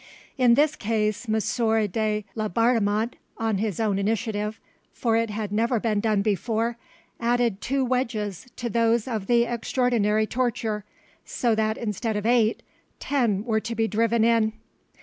[0.35, 1.33] In this case M.
[1.89, 4.59] de Laubardemont on his own initiative,
[4.91, 6.75] for it had never been done before,
[7.19, 10.85] added two wedges to those of the extraordinary torture,
[11.23, 12.63] so that instead of eight,
[12.99, 14.53] ten were to be driven in.